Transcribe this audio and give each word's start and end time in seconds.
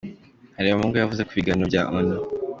Harebamungu 0.55 0.95
yavuze 0.97 1.21
ko 1.27 1.31
ibiganiro 1.33 1.67
bya 1.71 1.83
Hon. 1.89 2.07